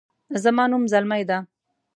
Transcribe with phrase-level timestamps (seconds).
[0.43, 1.37] زما نوم زلمۍ ده